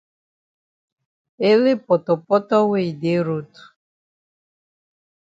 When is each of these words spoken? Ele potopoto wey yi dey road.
Ele 1.49 1.71
potopoto 1.85 2.57
wey 2.69 2.87
yi 2.91 2.97
dey 3.01 3.19
road. 3.25 3.51